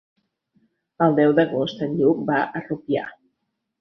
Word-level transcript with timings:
El 1.07 1.13
deu 1.21 1.35
d'agost 1.41 1.85
en 1.89 1.93
Lluc 1.99 2.25
va 2.31 2.41
a 2.61 2.67
Rupià. 2.67 3.05